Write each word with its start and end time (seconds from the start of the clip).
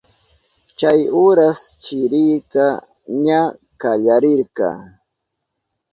Chay 0.77 1.01
uras 1.25 1.59
chirika 1.81 2.65
ña 3.25 3.41
kallarirka. 3.81 4.67